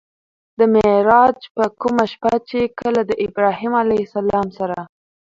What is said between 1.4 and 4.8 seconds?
په کومه شپه چې کله د ابراهيم عليه السلام سره